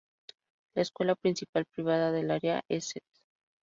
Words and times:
La 0.73 0.81
escuela 0.81 1.13
principal 1.13 1.65
privada 1.65 2.11
del 2.11 2.31
área 2.31 2.63
es 2.69 2.87
St. 2.95 3.05